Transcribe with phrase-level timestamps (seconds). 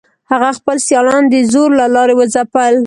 [0.31, 2.73] هغه خپل سیالان د زور له لارې وځپل.